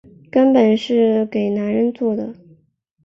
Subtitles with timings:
[0.31, 2.33] 根本是给男人做的